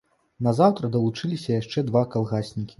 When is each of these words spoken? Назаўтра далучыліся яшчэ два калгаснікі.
Назаўтра 0.47 0.89
далучыліся 0.95 1.55
яшчэ 1.61 1.87
два 1.93 2.05
калгаснікі. 2.17 2.69